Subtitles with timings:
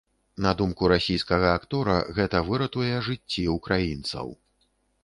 [0.45, 4.35] На думку расійскага актора, гэта выратуе жыцці ўкраінцаў.